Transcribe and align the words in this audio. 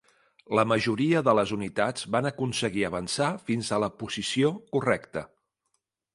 La 0.59 0.63
majoria 0.69 1.19
de 1.27 1.35
les 1.39 1.53
unitats 1.57 2.07
van 2.15 2.29
aconseguir 2.31 2.87
avançar 2.91 3.29
fins 3.51 3.71
a 3.77 3.81
la 3.85 3.93
posició 4.01 4.53
correcta. 4.75 5.27